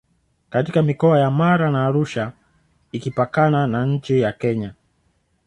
[0.49, 2.31] katika mikoa ya Mara na Arusha
[2.91, 4.73] ikipakana na nchi ya Kenya